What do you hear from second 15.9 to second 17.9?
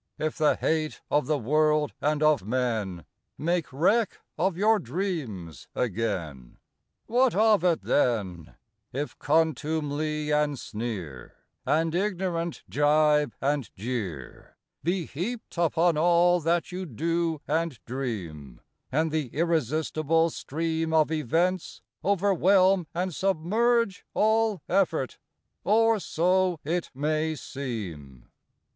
all that you do and